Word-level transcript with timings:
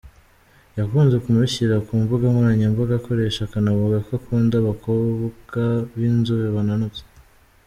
Yakunze 0.77 1.15
kumushyira 1.23 1.75
ku 1.85 1.93
mbuga 2.01 2.25
nkoranyambaga 2.31 2.93
akoresha 2.97 3.41
akanavuga 3.45 3.97
ko 4.05 4.11
akunda 4.19 4.55
abakobwa 4.59 5.61
b’inzobe 5.97 6.47
bananutse. 6.57 7.03